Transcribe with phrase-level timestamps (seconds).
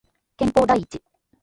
[0.35, 1.01] 健康第一